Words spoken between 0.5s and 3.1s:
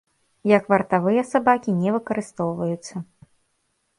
Як вартавыя сабакі не выкарыстоўваюцца.